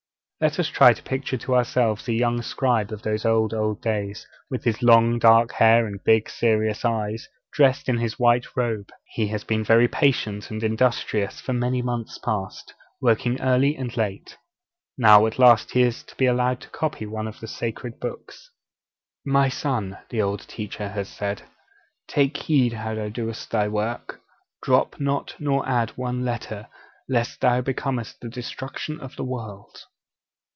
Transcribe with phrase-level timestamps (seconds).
[0.43, 4.25] Let us try to picture to ourselves a young scribe of those old, old days,
[4.49, 8.89] with his dark hair and big, serious eyes, and dressed in his white robe.
[9.05, 14.35] He has been very patient and industrious for many months past, working early and late;
[14.97, 18.49] now, at last, he is to be allowed to copy one of the sacred books.
[19.23, 21.43] 'My son,' his old teacher has said,
[22.07, 24.21] 'take heed how thou doest thy work;
[24.63, 26.67] drop not nor add one letter,
[27.07, 29.85] lest thou becomest the destruction of the world.'